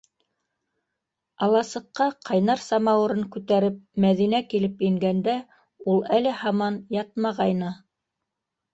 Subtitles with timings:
[1.47, 5.39] Аласыҡҡа ҡайнар самауырын күтәреп Мәҙинә килеп ингәндә
[5.95, 7.75] ул әле һаман ятмағайны.